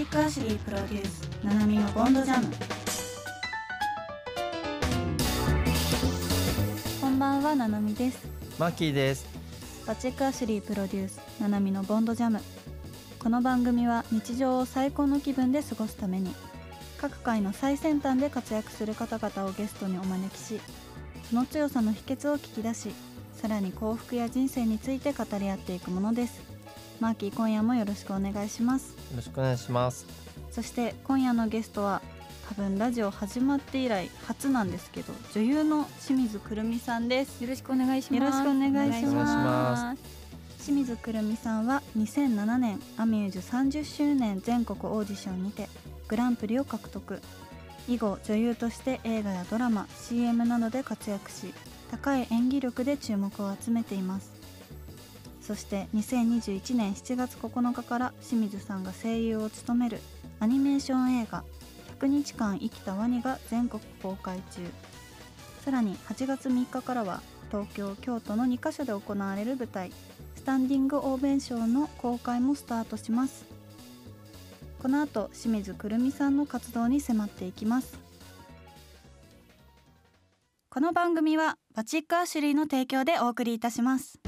[0.00, 2.48] チックアシュリープロデュースナナミのボンドジャム。
[7.02, 8.26] こんばんはナナミです。
[8.58, 9.26] マッキーです。
[9.86, 12.40] バチェックアシュリープロデュースナナミのボンドジャム。
[13.22, 16.34] この番組は日常を最高の気分で過ごすために
[16.96, 20.62] 各界の最先端で活躍する方々をゲストにお招きし
[21.28, 22.94] その強さの秘訣を聞き出し
[23.34, 26.49] さらに幸福や人生について語り合っていくものです
[27.00, 28.90] マーキー今夜もよろしくお願いします。
[28.90, 30.06] よろしくお願いします。
[30.50, 32.02] そして今夜のゲストは
[32.48, 37.42] 多分ラジオ始まって以来初なんですけど女優の清水くるみさんです。
[37.42, 38.20] よろしくお願いします。
[38.20, 40.02] よろしくお願いします。
[40.64, 45.68] 清水くるみさんは2007年アミューズ30周年全国オーディションにて
[46.06, 47.20] グランプリを獲得。
[47.88, 51.52] 以後女優として映画やドラマ CM などで活躍し
[51.90, 54.39] 高い演技力で注目を集めています
[55.40, 60.00] そして2021年7月9日から清水さんが声優を務める
[60.38, 61.44] アニメーション映画
[62.00, 64.62] 「100日間生きたワニ」が全国公開中。
[65.64, 69.92] さらに8月3日からは東京京都の2カ所で行われる舞台
[70.36, 73.44] スタンディングオーベンションの公開もスタートします。
[74.80, 77.98] この後清水くるみさんの活動に迫っていきます。
[80.70, 84.20] この番組はバチックアシュリーの提供でお送りいたします。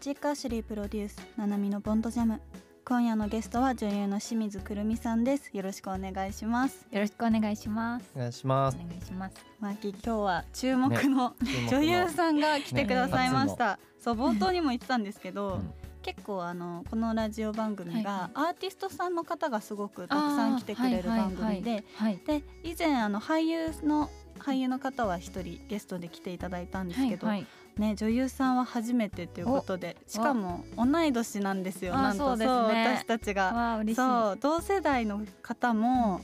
[0.00, 2.40] チックアシュリープロデュースナナミのボンドジャム。
[2.86, 5.50] 今夜のゲストは女優の清水くるみさんです。
[5.52, 6.86] よろしくお願いします。
[6.90, 8.10] よろしくお願いします。
[8.16, 8.78] お願いします。
[8.82, 9.36] お願いします。
[9.60, 11.34] マーキー今日は注目の、注目の
[11.68, 15.70] 女優さんが来てくださいました、そう冒頭にも言ってたんですけど、うん。
[16.00, 27.46] 結構あのこのラジオ番組はいがアーティストさんの方がすごくたくさん来てくれる番組で、はいで以前あの俳優の俳優の方は一人ゲストで来ていただいたんですけど、はい
[27.80, 32.36] ね女優さんは初めてということでしかも同い年なんですよあなんと。
[32.36, 32.46] ね。
[32.46, 33.82] 私たちが。
[33.94, 36.20] そう同世代の方も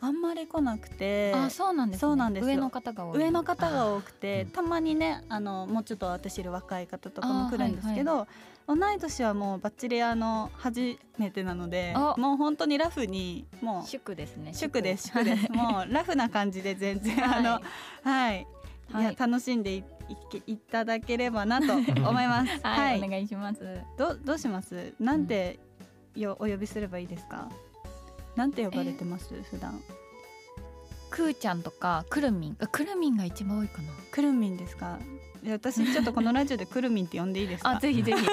[0.00, 2.00] あんまり来なくてあそうなんです、ね。
[2.00, 2.48] そうなんですよ。
[2.48, 3.18] 上の方が多い。
[3.18, 8.26] 上の方が多くてうんたまにねあのもうちょっと私より若い方とかも来るんですけど、
[8.66, 14.52] 同い年はもうバッチリあの初めてなのであもう本当にラフにもう祝ですね。
[14.52, 15.50] 祝です祝です。
[15.52, 17.60] もうラフな感じで全然あの
[18.04, 18.46] はい、
[18.90, 19.16] い、やはい。
[19.16, 19.84] 楽しんでいい
[20.46, 21.74] いただければなと
[22.08, 22.60] 思います。
[22.62, 23.60] はい、お願いします。
[23.98, 24.92] どどうします？
[25.00, 25.58] なんて
[26.14, 27.48] よお呼びすればいいですか？
[28.36, 29.34] なんて呼ばれてます？
[29.50, 29.80] 普段。
[31.10, 33.88] くーちゃんとかくるみん、あくるみんが一番多いかな。
[34.10, 34.98] くるみんですか？
[35.48, 37.70] 私ちょっとこのラジオでくるみんって呼んでいいですか？
[37.70, 38.18] あぜひぜひ。
[38.26, 38.28] く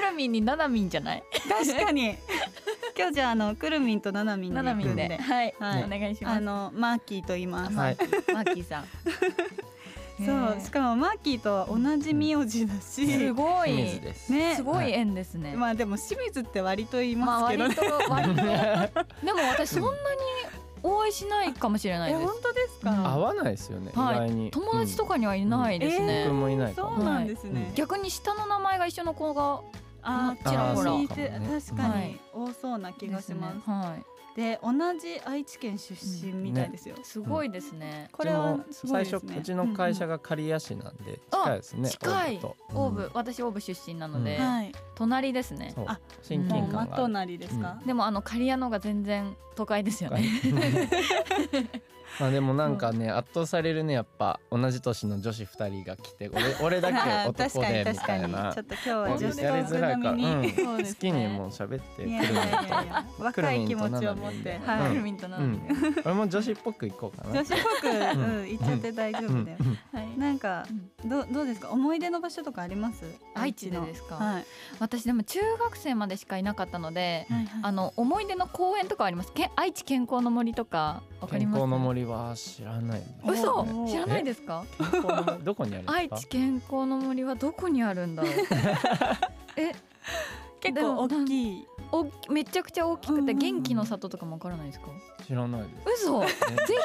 [0.00, 1.22] るみんにななみんじゃない？
[1.48, 2.16] 確かに。
[2.98, 5.18] 今日じゃああのくるみんとななみんでななみんで。
[5.18, 5.84] はい、はい。
[5.84, 6.36] お願いします。
[6.38, 7.96] あのマーキーと言います、はい
[8.32, 8.84] マーキーさん。
[10.18, 13.70] そうしかもマーキーとは同じ名字だし、すごい。
[13.70, 14.54] 清水ですね。
[14.56, 15.54] すごい縁ですね。
[15.56, 17.64] まあでも清水って割と言いますけど。
[17.64, 19.26] 割ね、と割と。
[19.26, 19.96] でも私そんなに
[20.82, 22.22] お会いしないかもしれないです。
[22.22, 22.34] え本。
[22.42, 23.06] 当ですか、うん。
[23.06, 24.16] 合わないですよね、はい。
[24.16, 24.50] 意外に。
[24.50, 26.24] 友達とかにはいないですね。
[26.26, 26.96] 僕もいないかも。
[26.96, 29.60] そうなんですね、はい逆に下の名前が一緒の子が
[30.08, 33.74] あちらほら確かに多そうな気がします、ですね。
[33.74, 33.96] は
[34.36, 35.94] で同じ愛知県出
[36.26, 37.04] 身みたいですよ、い。
[37.04, 38.08] すごいですね。
[38.12, 39.20] これはうちもすごいですね。
[39.20, 41.56] 最初うちの会社が、が刈谷市なんであ近い。
[41.56, 42.40] ですね近い。
[42.74, 44.38] オーブ、私オーブ出身なので、
[44.94, 45.74] 隣ですね。
[45.86, 50.22] あ親近感が隣ですか、でもあの刈谷のが全然都会ですよね。
[52.20, 54.40] まあでもなんかね圧倒されるねやっぱ。
[54.50, 58.54] 同じ年の女子二人が来て俺 俺だけ確男かにでみ確かにたいな。
[58.54, 60.18] ちょっと今日は女子トやりづらいから、うん。
[60.42, 60.54] ね。
[60.56, 62.42] 好きにもう喋っていやいやいや
[62.82, 63.06] いや。
[63.18, 65.16] 若い気持ちを持って、うんはい、くるみん。
[65.16, 65.60] となうん。
[66.04, 67.30] 俺も女子っぽくいこうかな。
[67.32, 67.92] 女子っぽく、う
[68.42, 69.58] ん、言っちゃって大丈夫だよ。
[69.92, 70.18] はい。
[70.18, 70.66] なんか、
[71.04, 71.70] どうどうですか？
[71.70, 73.04] 思い出の場所とかあります？
[73.34, 74.14] 愛知でですか？
[74.16, 74.44] はい。
[74.78, 77.48] 私でも中学生までしかいなかったので、はい。
[77.62, 79.32] あの思い出の公園とかあります？
[79.34, 81.60] け愛知健康の森とかわかります？
[81.60, 83.52] 健康の森は知らない嘘！
[83.60, 84.64] おー知らないですか？
[84.78, 85.94] 健康の森どこにあるんですか？
[85.94, 88.32] 愛知健康の森はどこにあるんだろう。
[89.56, 89.72] え？
[90.60, 91.66] 結構大きい。
[91.92, 93.38] おめちゃくちゃ大きくてうんうんうん。
[93.38, 94.86] 元気の里とかもわからないですか？
[95.24, 95.66] 知らないで
[95.96, 96.04] す。
[96.06, 96.20] 嘘！
[96.22, 96.26] ぜ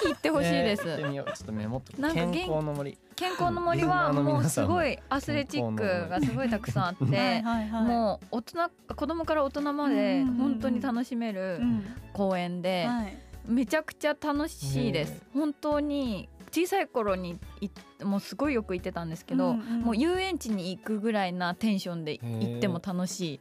[0.03, 1.31] ひ行ってほしいでえー行ってすみよう。
[1.31, 2.01] ちょっとメモっとく。
[2.01, 2.97] なんか元健康の森。
[3.15, 7.41] 健康の森はもうすごいアスレチックがすごいたくさんあって。
[7.73, 10.35] もう大人子供から大人まうんでうんうん。
[10.37, 11.83] 本当に楽しめうるん。
[12.13, 13.17] 公園ではい。
[13.45, 17.69] めちゃくちゃ楽しいでへす本当に小さい頃にい
[18.03, 19.81] もうすごいよく行ってたんですけど、うんうん。
[19.81, 23.39] もう遊園地に行くぐらいなテンションで行っても楽しい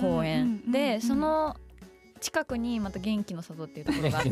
[0.00, 0.70] 公園。
[0.70, 1.56] でその
[2.20, 4.30] 近くにまた元気の里っていうところがあって。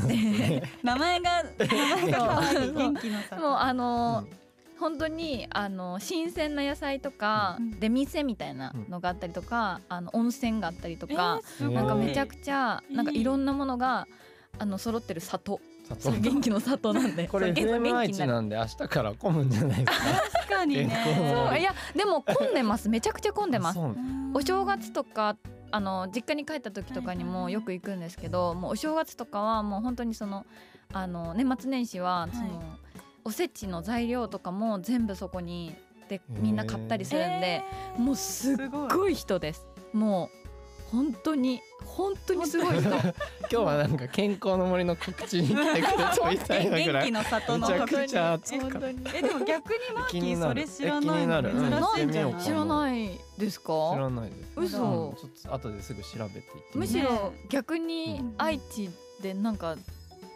[0.83, 2.41] 名前が名前が
[2.73, 3.37] 元気のさ。
[3.37, 3.55] もう。
[3.55, 4.47] あのー
[4.79, 14.07] 本当にあの新鮮な野菜とか、うん出店みたいなのがあったりとか、あの温泉があったりとか、なんかめちゃくちゃなんかいろんなものが
[14.59, 15.61] あの揃ってる里。
[16.21, 17.27] 元気の里なんで。
[17.29, 20.05] これそう元 FM 愛気になんで明日から混むんじゃないですか。
[20.33, 21.05] 確かにね。
[21.51, 22.89] そういやでも混んでます。
[22.89, 23.79] めちゃくちゃ混んでます。
[24.35, 25.37] お正月とか
[25.71, 27.43] あの実家に帰った時とかにはいはいはい。
[27.45, 30.47] もよく行くんですけど、もうお正月とかはもう本当にその
[30.93, 32.67] あの年末年始はその、はい
[33.27, 35.75] おせちの材料とかも全部そこに
[36.09, 37.61] でみんな買ったりするんで、
[37.99, 38.57] もうすっ
[38.95, 39.67] ごい人です。
[39.93, 40.46] もう
[40.93, 42.89] 本当に本当にすごい人。
[42.91, 43.05] 今
[43.49, 47.05] 日はなんか健康の森の告知に来てくれたみたいなぐらい。
[47.05, 51.43] 元気の里のめちゃくちゃ熱かった本当にえでも逆にマーキーそれ知らないの？
[51.43, 51.53] 珍
[51.97, 52.43] しいんじゃない？
[52.45, 53.73] 知らないですか？
[53.95, 54.53] 知らないです。
[54.57, 54.79] 嘘。
[54.83, 58.35] うんちょっと後ですぐ調べていってむしろ逆にうん。
[58.39, 58.91] 愛知
[59.23, 59.77] でなんか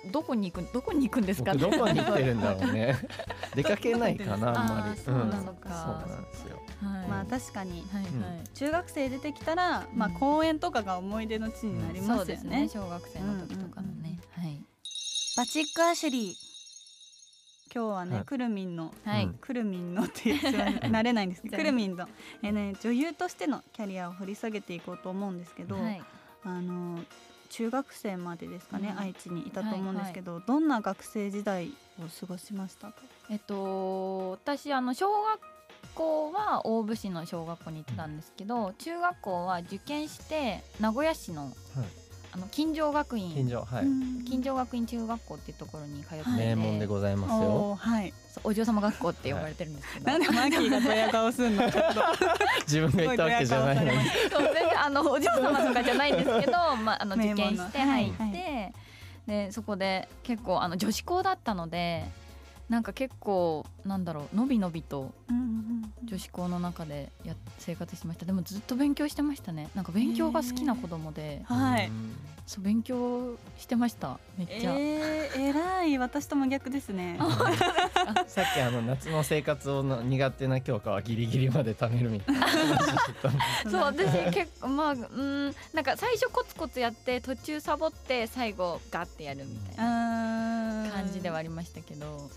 [0.06, 1.52] どこに行くどこに行くんですか？
[1.52, 2.97] 僕どこに行ってるんだろうね。
[3.55, 5.00] 出かけないかなあんまり。
[5.00, 6.02] そうなのか。
[6.05, 6.56] そうなんですよ。
[6.81, 7.85] はいまあ確かに。
[7.93, 8.08] はいは
[8.43, 12.62] い、中学生出てきたら、まあうん公園とかが思い出の地になりますよそうですね。
[12.62, 14.19] ね小学生の時とかのね、
[15.37, 16.50] バチックアシュリー。
[17.73, 18.25] 今日はね、はい。
[18.25, 18.93] くるみんの
[19.41, 20.49] くるみんのって言って
[20.88, 22.08] 慣れないんですけど、 くるみんの、
[22.43, 26.03] えーね、女優としてのキャリアを掘り下げていこうと思うんですけど、はい、
[26.43, 26.99] あの
[27.50, 28.99] 中学生までですかね、うん。
[28.99, 31.69] 愛知にいたと思うんですけど、どんな学生時代
[31.99, 32.94] を過ごしましたか？
[33.29, 35.41] えっと私あの小学
[35.94, 41.52] 校は大府市の小学校に行ってたんですけど中学校は受験して名古屋市の,、
[42.32, 43.35] あの金城学院。
[43.35, 43.85] 近所はい。
[43.85, 44.25] うん。
[44.25, 47.75] 金城学院中学校っていうところに通ってて、名門でございますよ。
[47.75, 48.12] はい。
[48.44, 51.71] お嬢様学校って呼ばれてるんですけど、なんでマーキーがドヤ顔すんの？
[51.71, 52.03] ちょっと
[52.62, 53.91] 自分が言ったわけじゃないのに。
[54.31, 58.73] そう全然あのお嬢様とかじゃないんですけど、 まあ、あの名受験して入って、はい。
[59.27, 62.05] でそこで結構あの女子校だったので
[62.70, 65.12] なんか結構なんだろうのびのびと
[66.05, 68.25] 女子校の中でや生活してました。
[68.25, 69.69] でもずっと勉強してましたね。
[69.75, 72.17] なんか勉強が好きな子供で、はいうん。
[72.46, 74.19] そう勉強してました。
[74.38, 75.99] めっちゃ、えー、偉い。
[75.99, 77.19] 私と真逆ですね。
[78.28, 82.46] さっきあの夏の生活をの苦手な教科はギリギリまで貯めるみたいな。
[82.46, 83.38] 話してたんで
[83.70, 90.50] そう私結構まあうんなんか最初コツコツやって途中サボって最後ガッてやるみたいな
[90.90, 92.06] 感感じではありましたけど。
[92.19, 92.28] そう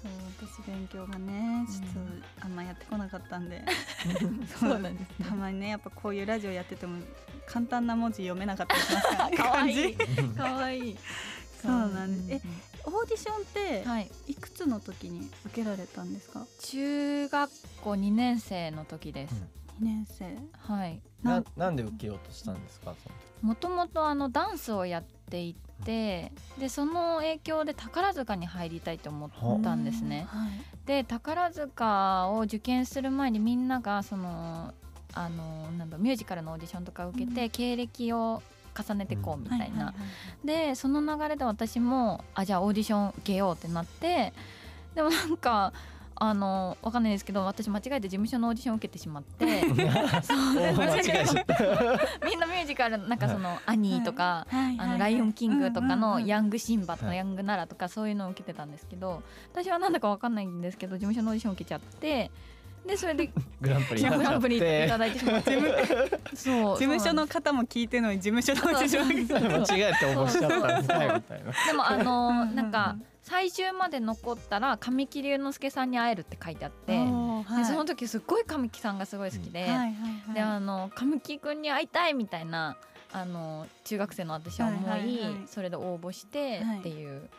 [0.48, 1.94] 私勉強がねちょっ
[2.40, 3.64] とあんまやってこなかったんで、
[4.60, 5.26] そうなんですね。
[5.28, 6.98] たまにねやっぱこういうラジオやってても
[7.46, 9.74] 簡単な文字読めなかったりしますからね かわい。
[9.74, 9.74] 感 い。
[9.74, 9.96] じ
[10.38, 10.98] かわいい
[11.62, 12.46] そうなんです。
[12.86, 14.12] オーディションってはい。
[14.28, 16.46] いくつの時に受けられたんですか？
[16.60, 17.50] 中学
[17.82, 19.34] 校2年生の時です、
[19.82, 20.38] 2年生。
[20.60, 21.02] はい。
[21.22, 22.94] ななんで受けようとしたんですか？
[23.42, 30.28] もともとあのダンスをやっていてでその影響で宝塚に入りたいと思ったんですね。
[30.30, 30.52] はい。
[30.86, 34.74] で宝塚を受験する前にみんながその
[35.14, 37.50] あのなんだミュージカルのオーディションとか受けて、うん。
[37.50, 38.42] 経歴を
[38.76, 39.94] 重ねてこうみたいな、
[40.44, 44.34] でその流れで私もあじゃあオーディション受けようってなって
[44.96, 45.74] でもなんか
[46.26, 49.62] あのわかんないですけど私間違えて事務所のオーディションを受けてしまって
[50.24, 51.58] そう大間違えちゃった。
[52.26, 54.78] みんなミュージカルなんかその「アニー」とか、はい。
[54.80, 57.18] あのライオンキングとかのヤンングシンバとはい。
[57.18, 59.22] ヤングナラとかそういうのを受けてたんですけど
[59.52, 62.32] 私はなんだかわかんないんですけど事務所のオーディションを受けちゃって
[62.88, 63.30] でそれで
[63.62, 63.96] グランプ
[64.48, 64.88] リいて。
[64.88, 65.58] ただいてしまって。
[66.36, 66.78] そう。
[66.78, 71.52] 事務所の方も聞いてるのに事務所の間違えて応募しちゃったんだよみたいな。
[71.68, 72.72] でもあうんのうんなん。
[72.72, 79.92] か最終まで残ったら神木隆之介さんに会えるって書いてあって、でその時すっごい神木さんがすごい好きで、はいはいは
[80.32, 80.34] い。
[80.34, 82.76] であの神木くんに会いたいみたいな
[83.14, 85.36] あの中学生の私は思い,、はいはいはい。
[85.48, 86.80] それで応募してはい。
[86.80, 87.30] っていう、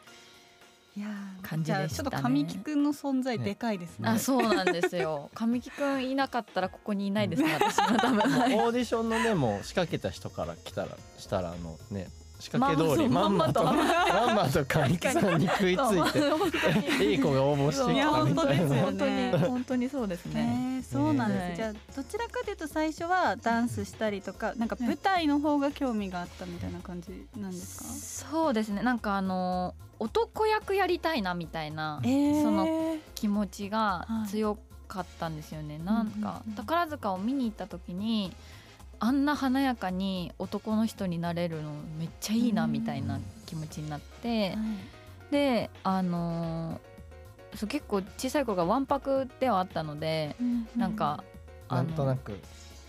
[0.96, 1.88] いやー感じでしたね。
[1.88, 4.08] ちょっと神木くんの存在でかいですね。
[4.08, 5.28] あそうなんですよ。
[5.36, 8.18] 神木くんいなかったらここにいないですね 私は多分、
[8.56, 12.08] オーディションのでも仕掛けた人から来たらしたらあのね
[12.44, 14.62] 仕掛け通りまんまとまんまと。
[14.66, 18.82] 神木さんに食いついていい子が応募してきたみたいな。
[18.82, 27.78] 本当に本当にそうですえね、ー、そうなんです、はいじゃあどちらかというと最初はダンスしたりとかなんか舞台の方が興味があったみたいな感じなんです
[28.26, 28.82] か、そうですね。
[28.82, 34.28] なんかあの男役やりたいなみたいなえー、その気持ちがはい。
[34.28, 38.36] 強かったんですよね、なんか宝塚を見に行った時に
[39.00, 44.58] あんな華やかに男の人になれるのめっちゃいいなみたいな気持ちになって、はい。
[45.30, 46.94] であのー
[47.56, 50.34] そう結構小さい頃がわんぱくではあったので、
[50.76, 51.22] なんか
[51.68, 52.36] あなのんとなく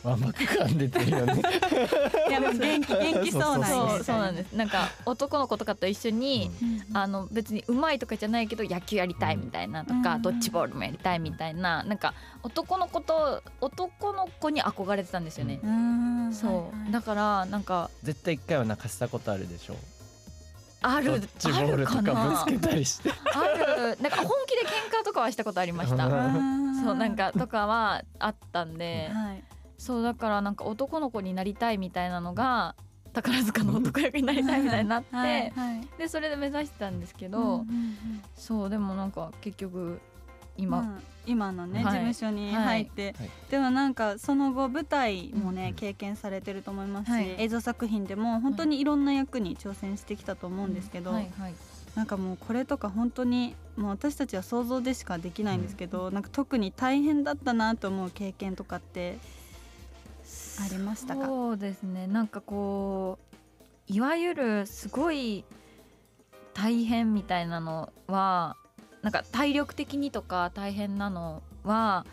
[0.05, 1.41] わんぱく感出てるよね。
[2.29, 4.17] いやもう元気 元気そうなそうイメージそう。
[4.19, 4.53] なんです。
[4.53, 6.97] なんか男の子とかと一緒に、うん。
[6.97, 15.59] あの別にうまいとかじゃないけど野球やりたいみたいなとか、うんドッジボールもやりたいみたいななんか男の子と男の子に憧れてたんですよね。
[15.63, 16.33] うん。
[16.33, 16.91] そう、はいはい。
[16.91, 19.75] だからなんか絶対一回は泣かせたことあるでしょ。
[20.81, 23.09] あるドッジボールとかぶつけたりして。
[23.33, 23.97] ある。
[24.01, 26.05] なんか本気で喧嘩とかはしたことありました。
[26.05, 26.09] う
[26.39, 26.83] ん。
[26.83, 29.43] そうなんかとかはあったんで、はい
[29.77, 32.75] そうだからなんか男の子になりたいみたいなのが
[33.13, 37.65] 宝塚の男役になりたいみたいになって、はいはいでそれで目指してたんですけど、うんうんうん
[38.35, 39.99] そうでもなんか結局
[40.57, 41.93] 今、まあ今のね、はい。
[42.05, 43.29] 事務所に入って、はい。
[43.49, 47.35] でもなんかその後舞台もね、うん経験されてると思いますし、はい。
[47.39, 51.53] 映像作品でも本当にいろんな役に挑戦してきたと思うんですけど、はいはい。
[51.95, 59.17] なんかもうこれとか本当にもう私たちは想像でしかできないんですけど、なんか特に大変だったなと思う経験とかって
[60.63, 61.25] ありましたか？
[61.25, 62.07] そうですね。
[62.07, 63.19] なんかこ
[63.89, 65.43] ういわゆるすごい
[66.53, 68.55] 大変みたいなのは
[69.01, 72.05] なんか体力的にとか大変なのは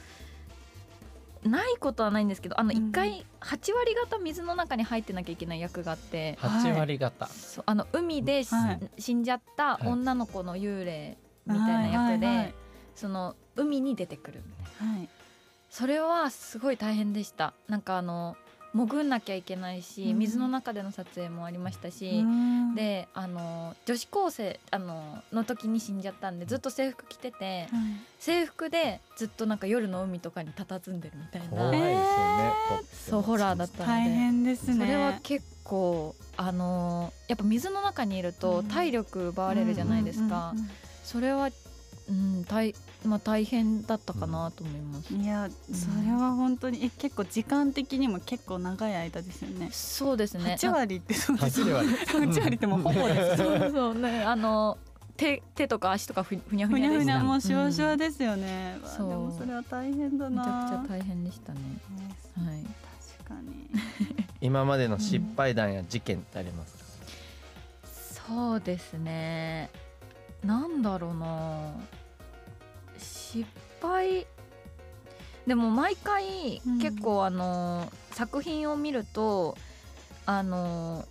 [1.44, 8.90] ないことはないんですけどあのうん一回8割方水の中に入ってなきゃいけない役があって、8割方、そうあの海でし、はい。
[8.98, 9.88] 死んじゃったはい。
[9.88, 12.54] 女の子の幽霊みたいな役で、はいはいはい。
[12.94, 14.94] その海に出てくるみたいな。
[14.94, 15.08] はい
[15.72, 17.54] それはすごい大変でした。
[17.66, 18.36] なんかあの
[18.74, 20.18] 潜んなきゃいけないし、うん。
[20.18, 22.74] 水の中での撮影もありましたし、うん。
[22.74, 27.80] であの女子高生あのの時に死んじゃったんでずっと制服着ててはい。
[28.18, 31.48] 制服でずっとなんか夜の海とかに佇んでるみたいな。
[31.48, 32.52] 怖いですよね、
[32.92, 33.86] そうホラーだったので。
[33.86, 34.76] 大変ですね。
[34.76, 38.68] それは結構あのやっぱ水の中にいるとうん。
[38.68, 40.70] 体力奪われるじゃないですか、うんうん。
[41.02, 41.50] それは、
[42.08, 49.68] うん大まあ、大変だったかなと思います、うんいやそれは本当にえ結構時間的にも結構長い間ですよね。
[49.72, 50.56] そうですね。
[50.58, 51.62] 8割ってそうです。
[51.62, 51.88] 8割。
[52.32, 53.36] 8割ってもうほぼです。
[53.36, 53.94] そうそう。
[53.98, 54.78] ねあの
[55.16, 58.98] 手手とか足とかふふにゃふふにゃふにゃもうしわしうんわですよね、う。
[58.98, 61.60] でもそれは大変だめちなゃくちゃ大変でしたね。
[62.36, 62.64] ねはい
[63.18, 63.66] 確かに。
[64.40, 66.82] 今までの失敗談や事件ってありますか、
[68.26, 69.70] そうですね
[70.44, 71.74] なんだろうな。
[72.98, 73.46] 失
[73.80, 74.26] 敗。
[75.46, 76.78] でも毎回うん。
[76.80, 79.56] 結構あの、作品を見ると
[80.26, 81.04] あの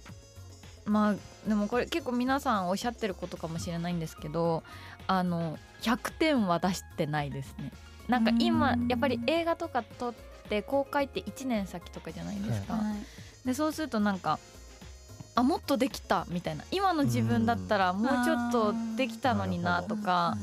[0.85, 1.15] まあ
[1.47, 4.63] でもこれ結構皆さんおっしゃってることかもしれないんですけど
[5.07, 7.71] あの100点は出してないですね。
[8.07, 8.87] なんか今うん。
[8.87, 10.13] やっぱり映画とか撮っ
[10.49, 12.79] て公開って1年先とかじゃないですか、は
[13.43, 13.47] い。
[13.47, 14.39] でそうするとなんか
[15.35, 16.63] あもっとできたみたいな。
[16.71, 20.37] 今の自分だったらもうちょっとできたのになとか。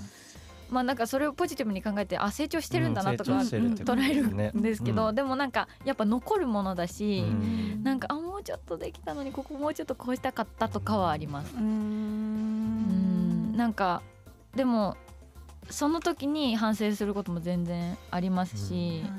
[0.71, 5.15] まあなんかそれをポジティブに考えてあ成長してるんだなとかうん捉えるねんですけど、うん。
[5.15, 7.83] でもなんかやっぱ残るものだし、うん。
[7.83, 11.55] なんかあもうちょっとできたのにここもうちょっとこうしたかったとかはあります。
[11.57, 13.53] うん。
[13.55, 13.57] ん。
[13.57, 14.03] なんか
[14.55, 14.99] でも
[15.71, 19.11] その時に反省することも全然ありますし、はい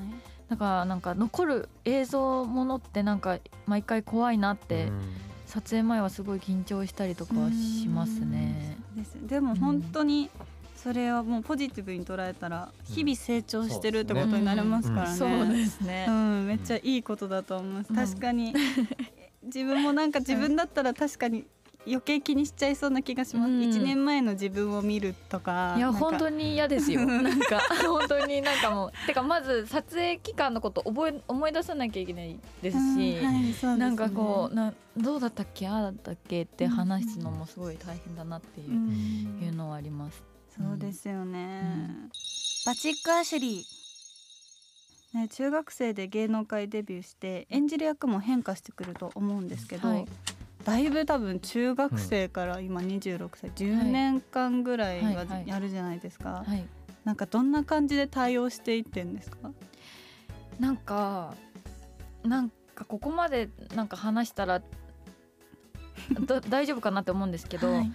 [0.49, 8.77] だからなんか残る映像ものってなんか毎回怖いなって、うん撮影前はすごい緊張したりとかはしますね。
[8.95, 10.29] ですでも本当に
[10.75, 15.17] それはもうポジティブに捉えたら日々成長してるってことになりますからね。
[15.17, 16.05] そうですね。
[16.07, 17.89] うん、めっちゃいいことだと思います。
[17.89, 18.53] うん確かに
[19.43, 21.47] 自分もなんか自分だったら確かに
[21.89, 23.51] 余計気にしちゃいそうな気がします。
[23.51, 25.75] うん一、年前の自分を見るとか。
[25.77, 27.05] いや本当に嫌ですよ。
[27.05, 35.67] なんか本当になんかもうてかまず撮影期間のこと覚え思い出さなきゃいけないですし、うんはいすねなんかこうなどうだったっけ？
[35.67, 36.43] ああだったっけ？
[36.43, 40.21] って話すのもすごい大変だなっていう,、うんいうのはあります。
[40.57, 41.61] そうですよね。
[41.63, 42.09] うん
[42.65, 43.79] バチックアシュリー。
[45.17, 50.05] ね、中学生で芸能界デビューして演じる役も変化してくると思うんですけど、はい
[50.69, 55.47] だいぶ多分中学生から今26歳、10年間ぐらいははいはい。
[55.47, 56.65] やるじゃないですか、はい。
[57.03, 59.51] なんかどんな感じで対応していってんですか？
[60.59, 61.33] なんか
[62.23, 67.91] なんかここまでなんか話したらだ 大丈夫かなって思うんですけど、はい。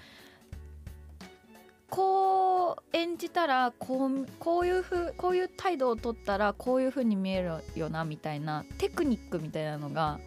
[1.90, 10.18] こう演じたらこうこういうふうこういう態度を取ったらこういうふうに見えるよなみたいなテクニックみたいなのが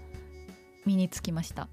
[0.86, 1.68] 身につきました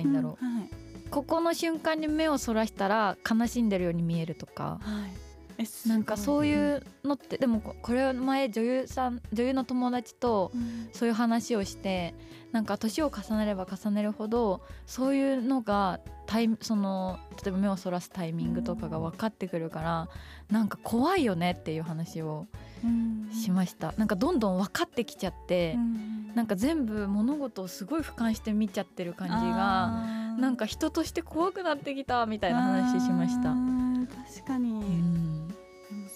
[0.00, 0.70] いいんだろう、はい。
[1.10, 4.78] ここの瞬間に目をそらしたら悲しんでるように見えるとか。
[4.80, 5.29] はい、
[5.86, 10.88] なんかそういうのってでもここれ前女優さん女優の友達とうん。
[10.92, 12.14] そういう話をして
[12.52, 20.08] なんか年を重ねれば重ねるほどそういうのがタイムその例えば目をそらすタイミングとかが分かってくるから
[20.50, 22.46] なんか怖いよねっていう話を
[22.84, 23.30] うん。
[23.32, 23.92] しました。
[23.98, 26.32] なんかどんどん分かってきちゃってうん。
[26.34, 33.54] なんか全部物事をすごい俯瞰して見ちゃってる感じがなんか人として怖くなってきたみたいな話しました。
[34.32, 34.80] 確かに、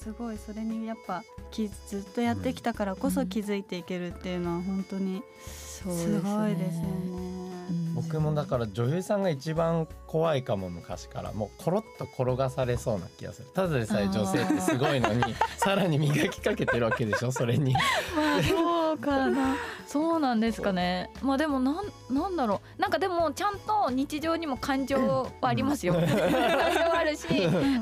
[0.04, 0.37] すごい。
[0.37, 7.34] それにやっぱきずっとやってきたからこそ気づいていけるっていうのは本当にすごいですよね。
[7.70, 7.94] うん。
[7.94, 13.49] 僕もだから女優さんが一番怖いかも昔からもうコロッと転がされそうな気がする。
[13.54, 17.73] ただでさえ女性ってすごいのにさらに磨きかけてるわけでしょそれに。
[18.14, 19.56] まあそうかな。
[19.86, 21.10] そうなんですかね。
[21.22, 22.80] まあでもなんなんだろう。
[22.80, 24.96] なんかでもちゃんと日常にも感情
[25.40, 25.94] はありますよ。
[25.94, 27.26] 感情はあるし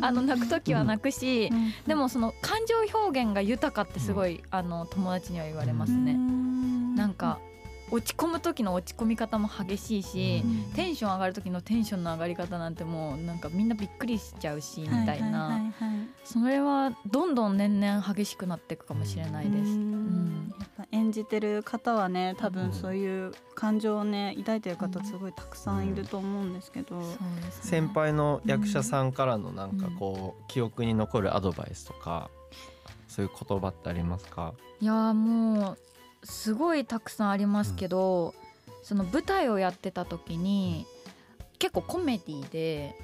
[0.01, 1.73] あの泣く時は泣くしうん。
[1.87, 6.15] でもその感情表現が豊かってすごいあの友達には言われますね。
[6.15, 7.39] ななんか
[7.93, 10.73] 落ち込む時の落ち込み方も激しいしうん。
[10.73, 15.73] テンション上がる時のテンションの上がり方なんてもうなんかみんなびっくりしちゃうしみたいはな
[16.25, 19.71] それはどんどん年々激しくなっていくかもしれないです。
[19.71, 20.49] ううん。
[20.49, 20.55] ん。
[20.59, 22.55] やっぱ演じてる方はね多うん。
[22.55, 27.71] 分そういう感情をね抱いてる方すごいたくさんいると思うんですけど、そうですね。
[27.71, 32.31] 先輩の役者さんからのなんかこう記憶に残るアドバイスとか
[33.07, 34.55] そういう言葉ってありますか？
[34.81, 35.79] いやーもう
[36.23, 38.35] すごいたくさんありますけど、
[38.83, 40.87] その舞台をやってた時に
[41.59, 42.95] 結構コメディで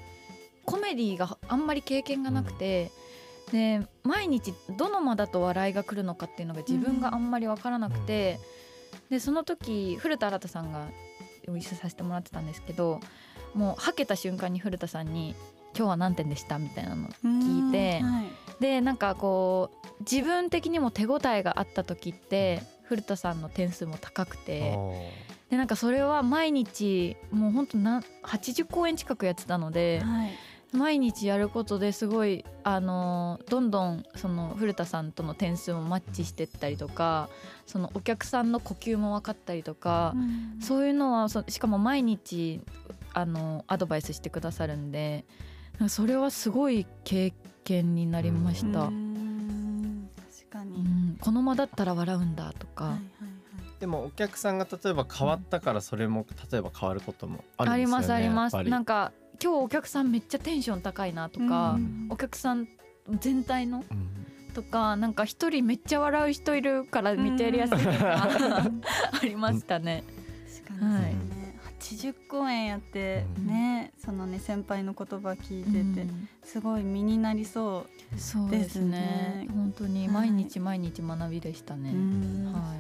[0.65, 2.91] コメディがあんまり経験がなくて、
[3.53, 8.39] で毎日どの間だと笑いが来るのかっていうのが自分があんまり分からなくて、
[9.11, 10.89] でその時古田新太さんが
[11.47, 13.01] ご一緒させてもらってたんですけど
[13.55, 15.35] もうはけた瞬間に古田さんに
[15.75, 18.27] 「今日は何点でした?」みたいなの聞いてうんはい
[18.61, 24.77] でなんかこう自分的にも手応えがあった時って古田さんの点数も高くて。
[25.51, 30.31] でなんかそれは毎日もうほんとな80公演近くやってたのではい。
[30.71, 37.31] 毎日やることですごいあのどんどんその古田さんとの点数もマッチしてったりとか
[37.65, 40.61] そのお客さんの呼吸も分かったりとかうん。
[40.61, 42.61] そういうのはそしかも毎日
[43.15, 45.25] あのアドバイスしてくださるんで
[45.89, 47.33] それはすごい経
[47.65, 48.85] 験になりました。
[48.85, 49.08] うん、
[51.21, 53.03] この間だったら笑うんだとか、はいはい
[53.81, 58.55] でもお客さんが例えば変わったからそれも例えば変わることもあるんありですよねますあります。
[58.55, 58.71] やっぱり。
[58.71, 62.09] なんか今日お客さんめっちゃテンション高いなとか、うん。
[62.11, 62.67] お客さん
[63.21, 63.85] 全体の？
[63.89, 64.53] うん。
[64.53, 68.69] とかなんか一人めっちゃ笑う人いるから見てやりやすいとか あ
[69.23, 70.03] りましたね。
[70.67, 70.91] 確かに。
[70.91, 71.38] ですね、
[71.97, 73.47] 80公演やってうん。
[73.47, 76.29] ね、そのね先輩の言葉聞いてて、うん。
[76.43, 78.91] すごい身になりそそうですね。
[79.41, 79.49] ですね。
[79.51, 81.91] 本当に毎日毎日学びでしたう、ね。
[81.91, 82.53] うん。
[82.53, 82.75] は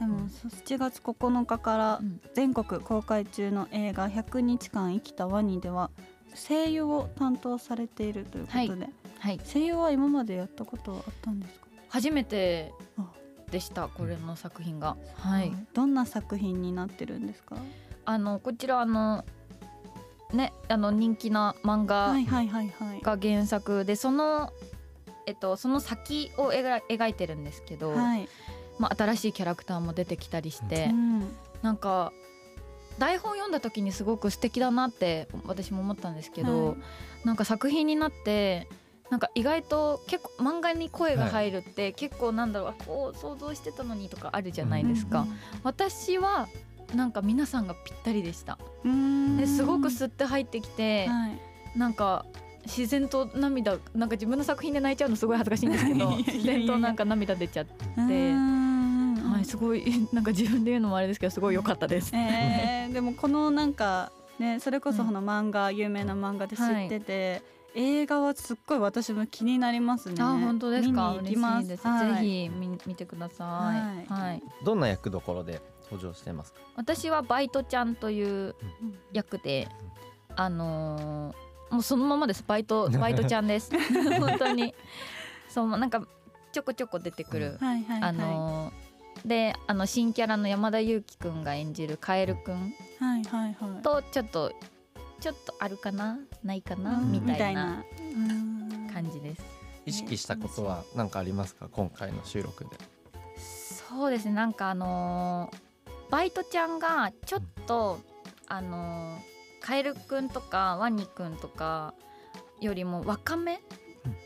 [0.00, 2.20] でもそ7月9日からうん。
[2.34, 5.90] 全国公開中の映画「100日間生きたワニ」では
[6.34, 11.66] 声優を担当されているということで、い、はい、声優は今までやったことはあったんですか？
[11.88, 13.06] 初めてあ。
[13.52, 14.96] でしたこれの作品が。
[15.14, 17.56] はい、どんな作品になってるんですか？
[18.04, 19.24] あのこちらあの
[20.32, 23.00] ねあの人気な漫画はいはいはいはい。
[23.00, 24.52] が原作でその
[25.26, 28.28] えっとその先を描い描いてるんですけど、はい、
[28.78, 31.28] まあ新しいキャラクターも出てきたりして、うん。
[31.62, 32.12] なんか
[32.98, 36.76] 台本読んだ時にすごく素敵だなって私も思ったんですけど、はい。
[37.24, 38.68] なんか作品になって
[39.10, 45.26] なんか意外と結構漫画に声が入るって結構なんだろう、あこう想像してたのにとかあるじゃないですか、
[45.62, 46.48] 私は
[46.94, 48.58] なんか皆さんがぴったりでした。
[48.84, 49.36] うん。
[49.36, 51.78] ですごく吸って入ってきて、はい。
[51.78, 52.24] なんか
[52.64, 59.14] 自然と涙なんか自分の作品で泣いちゃうのすごい恥ずかしいんですけど 自然となんか涙出ちゃって、うん。
[59.32, 62.12] はい、すごい なんか自分で言うのもあれですけどすごい良かったです。
[62.14, 67.42] えー、 でもこのなんかねそれこそこの漫画、有名な漫画で知ってて、
[67.74, 70.14] 映画はすっごい私も気になりますね。
[70.20, 71.14] あ本当ですか？
[71.22, 71.66] 見に行きます。
[71.66, 72.22] 嬉しいです、はい。
[72.22, 74.64] ぜひ見見てください、ははいい。
[74.64, 76.60] どんな役どころで登場してますか？
[76.76, 78.54] 私はバイトちゃんという
[79.12, 79.68] 役で
[80.36, 82.44] あのーもうそのままです。
[82.46, 83.70] バイト バイトちゃんです。
[84.20, 84.74] 本当に。
[85.48, 86.06] そうなんか
[86.52, 87.58] ちょこちょこ出てくる、
[88.00, 88.84] あのー
[89.26, 93.82] であの新キャラの山田裕貴くんが演じるカエルくんはいはいはい。
[93.82, 94.52] とちょっと
[95.20, 96.18] ちょっとあるかな？
[96.42, 97.12] ないかな、うん。
[97.12, 98.90] みたいなうん。
[98.92, 99.42] 感じです。
[99.86, 101.68] 意識したことは何かありますか？
[101.70, 102.70] 今回の収録で。
[103.38, 104.32] そうですね。
[104.32, 105.63] なんかあのー
[106.10, 108.00] バイトちゃんがちょっと
[108.46, 111.94] あのーカエルくんとかワニくんとか
[112.60, 113.60] よりも若め？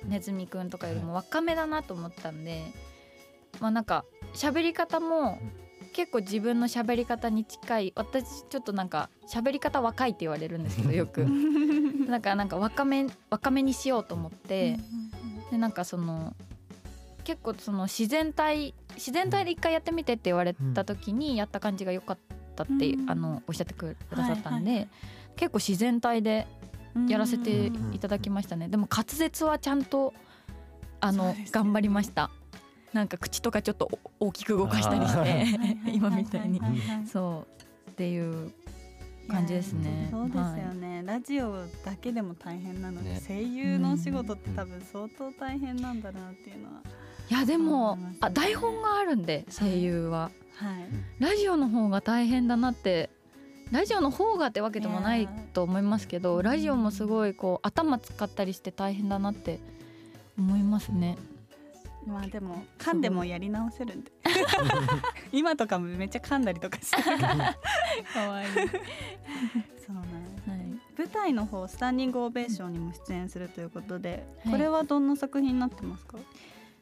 [0.04, 2.64] ネズミくんとかよりも若めだなと思ったんで、
[3.60, 5.38] まあなんか喋り方も
[5.92, 11.24] 結構自分の喋り方に近い私ちょっとなんか喋り方若いって言われるんですけどよく。
[12.08, 14.76] なんかなんか若め若めにしようと思って、
[15.52, 16.34] でなんかその
[17.28, 22.18] 結構その自然体自然体で一回やってみてって言われた時にやった感じが良かっ
[22.56, 23.10] たって、うん。
[23.10, 24.88] あのおっしゃってくださったんで、はいはいはい。
[25.36, 26.46] 結構自然体で
[27.06, 30.14] やらせてうんいただきましたね、でも滑舌はちゃんと
[31.00, 31.46] あの、ね。
[31.52, 32.30] 頑張りました。
[32.94, 36.58] なんか口とかちょっとお大きく動かしたりしあてー 今みたいに。
[36.60, 37.46] はははいそ
[37.86, 38.54] うっていう
[39.28, 40.08] 感じですね。
[40.10, 43.20] そうですよね、ラジオだけでも大変なので、ね。
[43.28, 46.80] 声優のお仕事って多分相当大変なんだなっていうのは、
[47.30, 48.16] いやでもね。
[48.20, 50.30] あ台本があるんで声優は。
[50.56, 53.10] はい、ラジオの方が大変だなって
[53.70, 59.60] ラジオの方がってわけでもないと思いますけどラジオもすごいこう頭使ったりして大変だなって
[60.36, 61.16] 思いますね。
[62.06, 64.10] まあでも噛んでもやり直せるんで。
[65.30, 67.56] 今とかもめっちゃ噛んだりとかしてるから。
[68.14, 68.48] 可愛い。
[68.54, 70.50] そうなんです。
[70.50, 70.58] はい。
[70.96, 74.52] 舞台の方スタンディングオベーションにも出演するということで、はい。
[74.52, 76.16] これはどんな作品になってますか？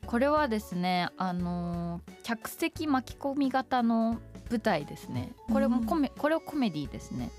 [0.06, 4.18] これはですねあのー客席巻き込み型の
[4.50, 5.32] 舞台ですね。
[5.52, 7.30] これもコメ、これはコメディですね。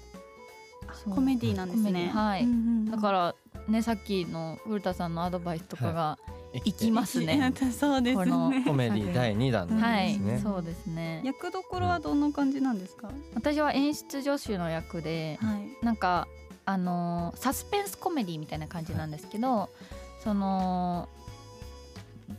[1.13, 2.09] コメディなんですね。
[2.13, 2.43] ィはい。
[2.43, 2.91] うんうんうん。
[2.91, 3.35] だから
[3.67, 6.17] ねさっきの古田さんのアドバイスとかが
[6.63, 8.49] 生きますね、そうですこの。
[8.49, 10.15] ねコメディ第2弾はなんでい。
[10.15, 10.39] すね。
[10.41, 11.21] そうですね。
[11.25, 15.85] 役どころはどんな感じなんですか、私は演出助手の役ではい。
[15.85, 16.27] なんか
[16.65, 19.69] あのーサスペンスコメディみたいな感じなんですけど、
[20.23, 21.09] その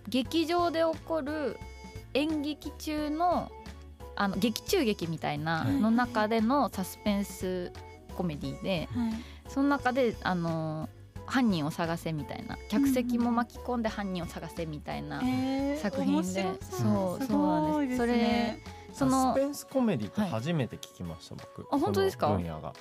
[0.08, 1.56] 劇場で起こる
[2.14, 3.50] 演劇中の
[4.16, 5.72] あの劇中劇みたいなはい。
[5.76, 7.72] の中でのサスペンス
[8.16, 9.12] コメディではい。
[9.48, 10.88] その中であの
[11.26, 17.22] 犯人を探せみたいな客席も巻き込んで犯人を探せみたいな、えー作品で面白そう。
[17.22, 18.58] すそうなんごいですね。
[18.92, 21.66] そのサスペンスコメディって初めて聞きました、僕。
[21.70, 22.28] あ本当ですか？
[22.28, 22.72] 分野が。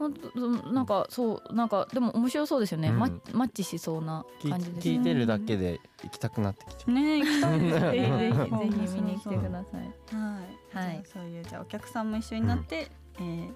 [0.00, 2.98] 本当うんなんかそうなんかでも面白そうですよね、うん。
[2.98, 6.92] マッマッチしそうな感じです聞いてるだけで行きたくなってきちゃう。
[6.92, 10.16] ね行きたいですぜひぜねひ見に来てください。
[10.16, 10.38] は
[10.72, 11.02] い、はい。
[11.04, 13.50] そういうじゃあお客さんも一緒になって、えー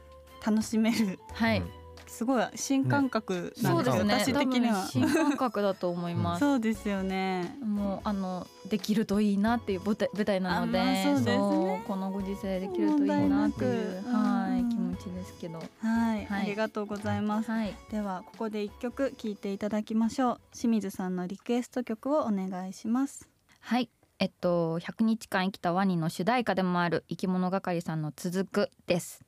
[0.45, 1.19] 楽しめる。
[1.33, 1.71] はい、うん
[2.07, 4.15] すごい新感覚なんそうですすね。
[4.15, 4.87] 多分私的には。
[4.87, 6.41] 新感覚だと思います。
[6.45, 7.59] そうですよね。
[7.61, 11.37] もうあのできるといいなっていう舞台舞台なので、あまあそうですね。
[11.37, 14.05] そうこのご時世できるといいなっていう。
[14.13, 16.43] はい気持ちですけど、はい、はい。
[16.43, 17.51] ありがとうございます。
[17.51, 17.75] はい。
[17.91, 20.41] ではここで一曲聴いていただきましょう。
[20.53, 23.29] 清水さんのリクエスト曲をお願いします。
[23.61, 23.91] はい。
[24.19, 29.25] えっと100日間生きたワニの主題歌でもある生き物係さんの続くです。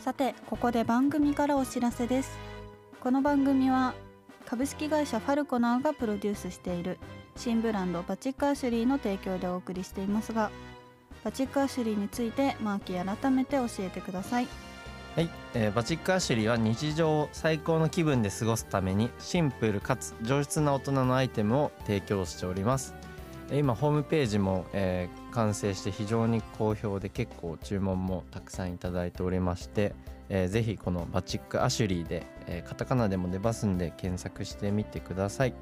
[0.00, 2.38] さてここで番組からお知らせです。
[3.00, 3.94] この番組は
[4.46, 6.98] 株式会社ファルコナーがプロデュースしている
[7.36, 10.50] 新ブランドバチックアシュリーの提供でお送りしていますが
[11.24, 14.48] バチックアシュリーについてマーキー改めて教えてください。
[15.16, 22.94] はい、えーバチックアシュリーは日常を最高の気分で過ごすためにシンプルかつ上質な大人のアイテムを提供しております。
[23.50, 29.94] えー今ホームページも、えー完成して非常に好評で結構注文もたくさんいただいておりまして、
[30.28, 35.54] えーぜひこのバチックアシュリーで、えーカタカナでも出ますんで検索してみてください。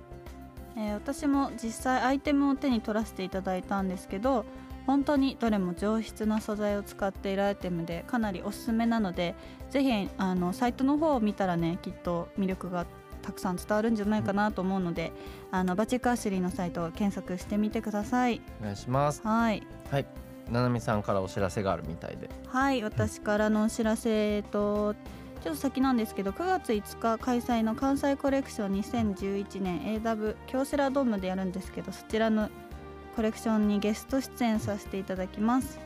[0.77, 4.45] えー私も実際アイテムを手に取らせていただいたんですけど
[4.89, 9.35] 本当にどれも上質な素材を使っているアイテムでかなりおすすめなので
[9.69, 12.87] ぜひあのサイトの方を見たらねきっと魅力が
[13.21, 15.13] たくさん伝わるんじゃないかなと思うので、
[15.51, 18.41] あのバチックアシュリーのサイトを検索してみてください。
[18.61, 19.21] お願いします。
[19.23, 19.67] はい。
[19.91, 20.07] はい。
[20.51, 22.31] ななみさんからお知らせがあるみたいで。
[22.47, 24.95] はい私からのお知らせと
[25.43, 32.49] ちょっと先なんですけど9月5日開催の関西コレクション2011年 AW 京セラドームでやるんですけどそちらの
[33.19, 35.81] コレクションにゲスト出演させていただきます。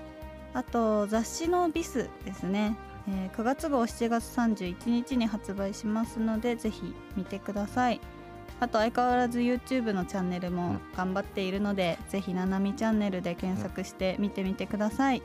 [0.53, 2.77] あと雑誌のビスですね、
[3.09, 8.03] えー9月号7月31日に発売しますのでぜひ見てください。
[8.61, 15.23] あと相変わらず YouTube のチャンネルも頑張っているので、ぜひななみチャンネルで検索して見てみてください、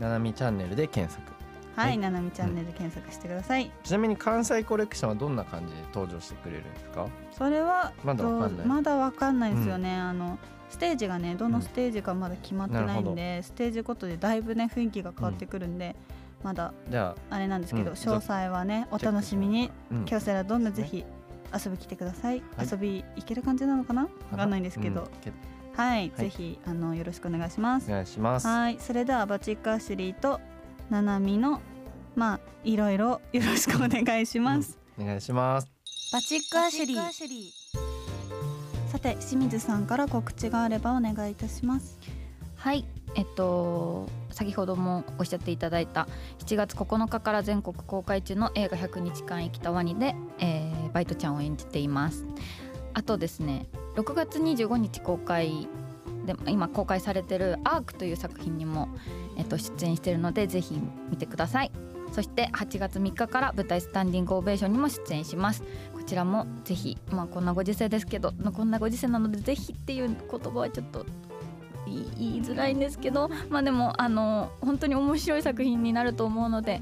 [0.00, 1.32] ななみチャンネルで検索。
[1.76, 1.98] はい、はい。
[1.98, 3.70] ななみチャンネルで検索してください。
[3.84, 7.06] ちなみに関西コレクションはどんな感じで登場してくれるんですか？
[7.30, 8.66] それはまだわかんない。
[8.66, 9.94] とまだわかんないですよね。
[9.94, 10.36] あの
[10.70, 15.94] ステージがね、どのステージかまだ決まってないんで、ステージごとでだいぶね雰囲気が変わってくるんで、
[16.42, 19.70] まだじゃあれなんですけど、うん詳細はねお楽しみに。
[20.06, 21.04] 京セラドームぜひ
[21.52, 22.42] 遊び来てください。
[22.56, 22.68] はい。
[22.70, 24.08] 遊び行ける感じなのかな？
[24.30, 25.02] わかんないんですけど、
[25.76, 26.12] はい、はい。
[26.16, 27.90] ぜひあのよろしくお願いします。
[27.90, 27.92] お。
[27.92, 28.46] 願いします。
[28.46, 30.40] はい、それではバチックアシュリーと
[30.88, 31.60] ななみの
[32.14, 34.78] まあいろいろよろしくお願いします。
[34.96, 35.04] うん。
[35.04, 35.68] お願いします。
[36.12, 36.96] バチックアシュリー。
[36.96, 37.59] さ
[39.00, 41.98] て清水さんから告知があればお願いいたします。
[42.56, 42.84] はい
[43.14, 46.06] えっと先ほどもおっしゃっていただいた
[46.38, 52.26] 7月9日から全国公開中の映画100日間生きたワニで、えーバイトちゃんを演じています。
[52.94, 55.68] あとですね6月25日公開
[56.26, 58.88] で今公開されてる「アークという作品にも、
[59.36, 61.70] えっと、出演しているのでぜひ見てください。
[62.12, 65.62] そして8月3日から舞台「スタンディングオベーション」にも出演します
[65.94, 71.06] こちらもぜひまあこんなご時世ですけどこんなご時世なのでぜひっていう言葉はちょっと
[71.86, 76.80] 言いづらいんですけどまあでもあの本当に面白い作品になると思うので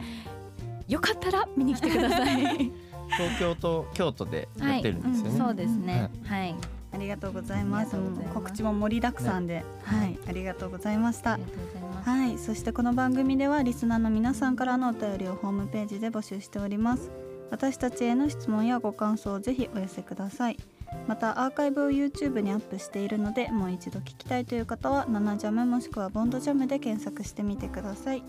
[0.89, 2.73] よかったら見に来てください。
[3.17, 6.11] 東京と京都でやってるんですよね、そうですね。
[6.25, 6.55] はい。
[6.99, 7.97] ありがとうございます。
[7.97, 8.35] ます。
[8.35, 11.35] 告知も盛りだくさんで、はいありがとうございました。
[11.35, 12.11] ありがとうございます。
[12.11, 17.11] はい、そしてこの番組ではリスナーの皆さんからのお便りをホームページで募集しております。
[17.51, 20.59] 私たちへの質問やご感想をぜひお寄せください。
[21.07, 28.23] またアーカイブを YouTube にアップしているのでもう一度聞きたいという方は「ナナジャム」もしくは「ボンドジャム」で検索してみてください。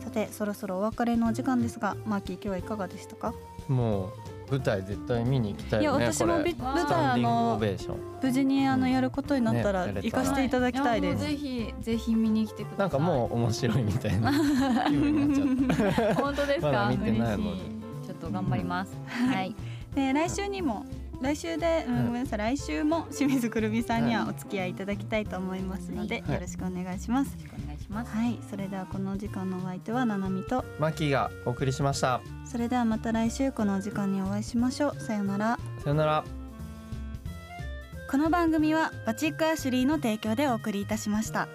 [0.00, 3.34] さてそろそろお別れのお時間ですがマーキー今日はいかがでしたか？
[3.68, 4.12] もう
[4.50, 7.96] 舞台絶対見に行きたいよねいや私も舞台あのベーション。
[8.22, 12.78] 無事にあのやることになったら行かせていただきたいです、やもうぜひぜひ見に来てください。
[12.78, 14.32] なんかもう面白いみたいな
[14.88, 16.22] 気分になっちゃった。
[16.22, 16.66] 本当ですか？
[16.66, 17.60] まだ見てないので嬉し
[18.04, 18.06] い。
[18.06, 18.92] ちょっと頑張ります。
[19.06, 19.54] はい。
[19.94, 20.84] で来週にも
[21.20, 22.04] 来週で、うんはい。
[22.06, 22.38] ごめんなさい。
[22.38, 26.34] 来週も清水くるみさんにはお付き合いいただきたいと思いますので、はい。
[26.34, 27.36] よろしくお願いします。
[27.88, 28.14] します。
[28.14, 35.00] はい、それではこのお時間のお相手はななみと、マキがお送りしましたそれではまた来週このお時間にお会いしましょう。
[35.00, 35.58] さようなら。
[35.82, 36.24] さよなら
[38.10, 41.46] この番組はバチックアシュリーの提供でお送りいたしました。